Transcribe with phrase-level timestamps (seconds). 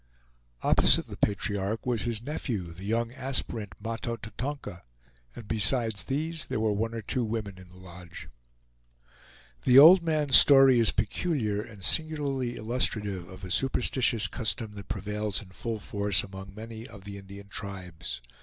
[0.63, 4.81] Opposite the patriarch was his nephew, the young aspirant Mahto Tatonka;
[5.35, 8.27] and besides these, there were one or two women in the lodge.
[9.63, 15.39] The old man's story is peculiar, and singularly illustrative of a superstitious custom that prevails
[15.39, 18.21] in full force among many of the Indian tribes.